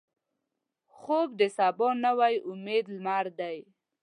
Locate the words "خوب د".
0.97-1.41